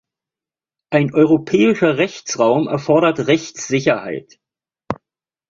[0.89, 4.39] Ein europäischer Rechtsraum erfordert Rechtssicherheit.